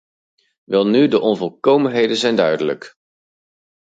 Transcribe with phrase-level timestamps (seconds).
[0.63, 2.95] Welnu, de onvolkomenheden zijn duidelijk.